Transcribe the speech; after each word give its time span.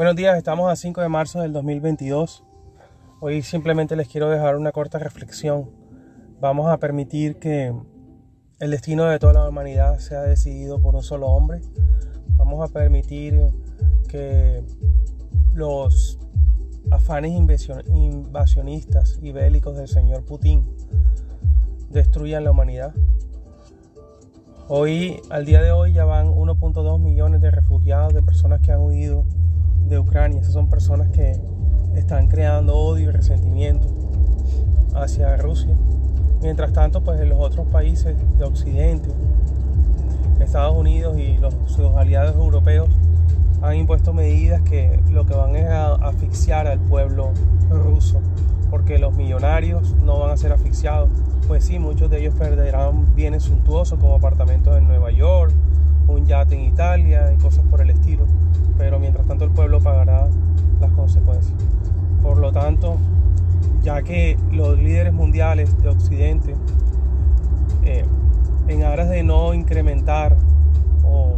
Buenos 0.00 0.16
días, 0.16 0.38
estamos 0.38 0.72
a 0.72 0.76
5 0.76 1.02
de 1.02 1.10
marzo 1.10 1.42
del 1.42 1.52
2022. 1.52 2.42
Hoy 3.20 3.42
simplemente 3.42 3.96
les 3.96 4.08
quiero 4.08 4.30
dejar 4.30 4.56
una 4.56 4.72
corta 4.72 4.98
reflexión. 4.98 5.68
Vamos 6.40 6.70
a 6.70 6.78
permitir 6.78 7.38
que 7.38 7.74
el 8.60 8.70
destino 8.70 9.04
de 9.04 9.18
toda 9.18 9.34
la 9.34 9.46
humanidad 9.46 9.98
sea 9.98 10.22
decidido 10.22 10.80
por 10.80 10.96
un 10.96 11.02
solo 11.02 11.26
hombre. 11.26 11.60
Vamos 12.36 12.66
a 12.66 12.72
permitir 12.72 13.42
que 14.08 14.64
los 15.52 16.18
afanes 16.90 17.32
invasionistas 17.32 19.18
y 19.20 19.32
bélicos 19.32 19.76
del 19.76 19.88
señor 19.88 20.24
Putin 20.24 20.64
destruyan 21.90 22.44
la 22.44 22.52
humanidad. 22.52 22.94
Hoy, 24.66 25.20
al 25.28 25.44
día 25.44 25.60
de 25.60 25.72
hoy, 25.72 25.92
ya 25.92 26.06
van 26.06 26.28
1.2 26.28 26.98
millones 27.00 27.42
de 27.42 27.50
refugiados, 27.50 28.14
de 28.14 28.22
personas 28.22 28.62
que 28.62 28.72
han 28.72 28.80
huido 28.80 29.26
de 29.86 29.98
Ucrania. 29.98 30.40
Esas 30.40 30.52
son 30.52 30.68
personas 30.68 31.08
que 31.08 31.36
están 31.94 32.28
creando 32.28 32.76
odio 32.76 33.08
y 33.08 33.12
resentimiento 33.12 33.88
hacia 34.94 35.36
Rusia. 35.36 35.74
Mientras 36.40 36.72
tanto, 36.72 37.02
pues 37.02 37.20
en 37.20 37.28
los 37.28 37.38
otros 37.38 37.66
países 37.66 38.16
de 38.38 38.44
Occidente, 38.44 39.10
Estados 40.40 40.74
Unidos 40.74 41.18
y 41.18 41.36
los, 41.36 41.54
sus 41.66 41.90
aliados 41.96 42.34
europeos 42.36 42.88
han 43.60 43.76
impuesto 43.76 44.14
medidas 44.14 44.62
que 44.62 44.98
lo 45.10 45.26
que 45.26 45.34
van 45.34 45.54
es 45.54 45.68
a 45.68 45.94
asfixiar 45.96 46.66
al 46.66 46.78
pueblo 46.78 47.32
ruso, 47.68 48.20
porque 48.70 48.98
los 48.98 49.14
millonarios 49.14 49.94
no 50.02 50.18
van 50.18 50.30
a 50.30 50.36
ser 50.36 50.52
asfixiados. 50.52 51.10
Pues 51.46 51.64
sí, 51.64 51.78
muchos 51.78 52.08
de 52.10 52.20
ellos 52.20 52.34
perderán 52.36 53.14
bienes 53.14 53.42
suntuosos 53.42 53.98
como 53.98 54.14
apartamentos 54.14 54.78
en 54.78 54.86
Nueva 54.86 55.10
York, 55.10 55.52
un 56.08 56.26
yate 56.26 56.54
en 56.54 56.62
Italia 56.62 57.32
y 57.32 57.36
cosas 57.36 57.64
por 57.70 57.82
el 57.82 57.90
estilo 57.90 58.24
pero 58.80 58.98
mientras 58.98 59.26
tanto 59.26 59.44
el 59.44 59.50
pueblo 59.50 59.78
pagará 59.78 60.26
las 60.80 60.90
consecuencias. 60.92 61.54
Por 62.22 62.38
lo 62.38 62.50
tanto, 62.50 62.96
ya 63.82 64.02
que 64.02 64.36
los 64.52 64.78
líderes 64.78 65.12
mundiales 65.12 65.80
de 65.82 65.88
Occidente, 65.88 66.54
eh, 67.84 68.04
en 68.68 68.82
aras 68.84 69.08
de 69.08 69.22
no 69.22 69.54
incrementar 69.54 70.36
o, 71.04 71.36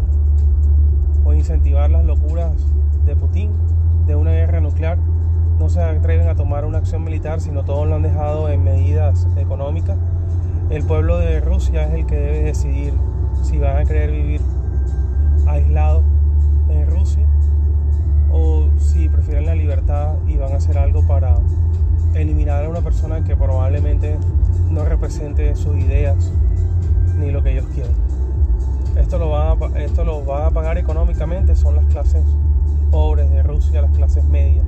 o 1.24 1.32
incentivar 1.34 1.90
las 1.90 2.04
locuras 2.04 2.52
de 3.06 3.16
Putin, 3.16 3.50
de 4.06 4.16
una 4.16 4.32
guerra 4.32 4.60
nuclear, 4.60 4.98
no 5.58 5.68
se 5.68 5.80
atreven 5.80 6.28
a 6.28 6.34
tomar 6.34 6.64
una 6.64 6.78
acción 6.78 7.04
militar, 7.04 7.40
sino 7.40 7.64
todos 7.64 7.86
lo 7.86 7.94
han 7.94 8.02
dejado 8.02 8.48
en 8.48 8.64
medidas 8.64 9.28
económicas. 9.36 9.96
El 10.70 10.84
pueblo 10.84 11.18
de 11.18 11.40
Rusia 11.40 11.84
es 11.84 11.94
el 11.94 12.06
que 12.06 12.16
debe 12.16 12.42
decidir 12.42 12.94
si 13.42 13.58
van 13.58 13.76
a 13.76 13.84
querer 13.84 14.10
vivir 14.10 14.40
aislados 15.46 16.02
en 16.68 16.86
Rusia 16.86 17.26
persona 22.82 23.24
que 23.24 23.36
probablemente 23.36 24.18
no 24.70 24.84
represente 24.84 25.54
sus 25.56 25.76
ideas 25.76 26.32
ni 27.18 27.30
lo 27.30 27.42
que 27.42 27.52
ellos 27.52 27.66
quieren. 27.74 27.92
Esto 28.96 29.18
lo 29.18 29.30
van 29.30 29.58
a, 29.62 29.78
esto 29.78 30.04
lo 30.04 30.24
van 30.24 30.44
a 30.44 30.50
pagar 30.50 30.78
económicamente, 30.78 31.56
son 31.56 31.76
las 31.76 31.84
clases 31.86 32.22
pobres 32.90 33.30
de 33.30 33.42
Rusia, 33.42 33.82
las 33.82 33.96
clases 33.96 34.24
medias, 34.24 34.66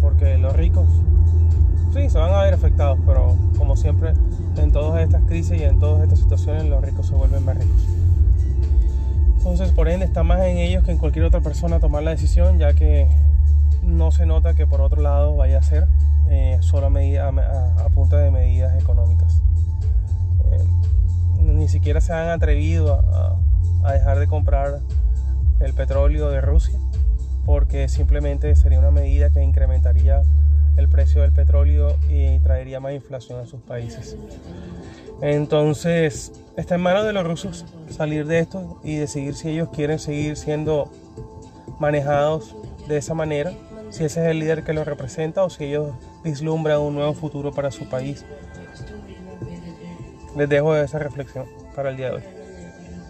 porque 0.00 0.38
los 0.38 0.54
ricos 0.56 0.86
sí 1.92 2.08
se 2.10 2.18
van 2.18 2.32
a 2.32 2.42
ver 2.42 2.54
afectados, 2.54 2.98
pero 3.06 3.36
como 3.56 3.76
siempre 3.76 4.14
en 4.56 4.72
todas 4.72 5.02
estas 5.02 5.22
crisis 5.22 5.60
y 5.60 5.64
en 5.64 5.78
todas 5.78 6.02
estas 6.02 6.20
situaciones 6.20 6.64
los 6.64 6.82
ricos 6.82 7.06
se 7.06 7.14
vuelven 7.14 7.44
más 7.44 7.56
ricos. 7.58 7.86
Entonces, 9.36 9.72
por 9.72 9.88
ende, 9.88 10.06
está 10.06 10.22
más 10.22 10.40
en 10.40 10.56
ellos 10.56 10.84
que 10.84 10.90
en 10.90 10.98
cualquier 10.98 11.26
otra 11.26 11.40
persona 11.40 11.78
tomar 11.78 12.02
la 12.02 12.12
decisión, 12.12 12.58
ya 12.58 12.72
que 12.72 13.08
no 13.82 14.10
se 14.10 14.24
nota 14.24 14.54
que 14.54 14.66
por 14.66 14.80
otro 14.80 15.02
lado 15.02 15.36
vaya 15.36 15.58
a 15.58 15.62
ser 15.62 15.86
eh, 16.28 16.58
solo 16.60 16.86
a, 16.86 16.90
medida, 16.90 17.28
a, 17.28 17.88
punta 17.90 18.18
de 18.18 18.30
medidas 18.30 18.80
económicas. 18.80 19.40
Eh, 20.50 20.64
ni 21.42 21.68
siquiera 21.68 22.00
se 22.00 22.12
han 22.12 22.28
atrevido 22.28 22.94
a, 22.94 23.36
a 23.84 23.92
dejar 23.92 24.18
de 24.18 24.26
comprar 24.26 24.80
el 25.60 25.74
petróleo 25.74 26.30
de 26.30 26.40
Rusia, 26.40 26.78
porque 27.46 27.88
simplemente 27.88 28.54
sería 28.56 28.78
una 28.78 28.90
medida 28.90 29.30
que 29.30 29.42
incrementaría 29.42 30.22
el 30.76 30.88
precio 30.88 31.22
del 31.22 31.32
petróleo 31.32 31.96
y 32.08 32.38
traería 32.40 32.80
más 32.80 32.94
inflación 32.94 33.40
a 33.40 33.46
sus 33.46 33.60
países. 33.60 34.16
Entonces, 35.22 36.32
está 36.56 36.74
en 36.74 36.80
manos 36.80 37.04
de 37.04 37.12
los 37.12 37.24
rusos 37.24 37.64
salir 37.90 38.26
de 38.26 38.40
esto 38.40 38.80
y 38.82 38.96
decidir 38.96 39.34
si 39.34 39.50
ellos 39.50 39.68
quieren 39.72 39.98
seguir 39.98 40.36
siendo 40.36 40.90
manejados 41.78 42.54
de 42.88 42.96
esa 42.96 43.14
manera, 43.14 43.52
si 43.94 44.02
ese 44.02 44.24
es 44.24 44.30
el 44.32 44.40
líder 44.40 44.64
que 44.64 44.72
los 44.72 44.84
representa 44.88 45.44
o 45.44 45.50
si 45.50 45.66
ellos 45.66 45.92
vislumbran 46.24 46.80
un 46.80 46.96
nuevo 46.96 47.14
futuro 47.14 47.52
para 47.52 47.70
su 47.70 47.88
país. 47.88 48.24
Les 50.36 50.48
dejo 50.48 50.74
esa 50.74 50.98
reflexión 50.98 51.46
para 51.76 51.90
el 51.90 51.96
día 51.96 52.08
de 52.10 52.16
hoy. 52.16 52.43